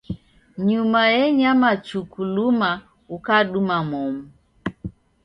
Nyuma 0.69 0.99
enyama 1.21 1.69
chuku 1.85 2.21
luma 2.33 2.71
ukaduma 3.15 3.77
momu. 3.89 4.23